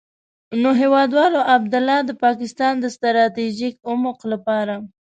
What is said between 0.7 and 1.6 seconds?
هېوادوالو،